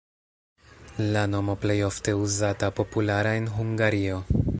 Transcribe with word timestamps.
La 1.15 1.25
nomo 1.33 1.55
plej 1.65 1.75
ofte 1.89 2.15
uzata, 2.21 2.71
populara 2.81 3.35
en 3.43 3.51
Hungario. 3.59 4.19